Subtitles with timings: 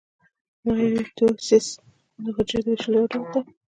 [0.65, 1.67] مایټوسیس
[2.23, 3.41] د حجرې د ویشلو یو ډول دی